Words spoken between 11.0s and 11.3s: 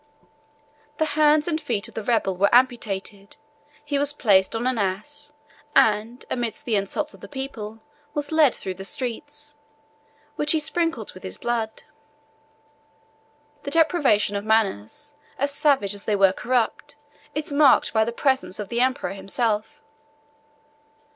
with